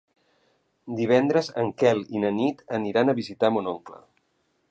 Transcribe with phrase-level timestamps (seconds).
[0.99, 4.01] Divendres en Quel i na Nit aniran a visitar mon oncle.